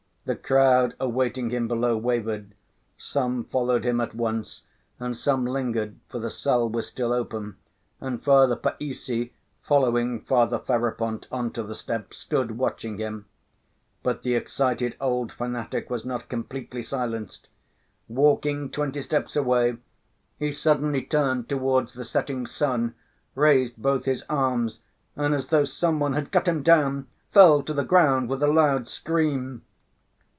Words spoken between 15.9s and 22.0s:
not completely silenced. Walking twenty steps away, he suddenly turned towards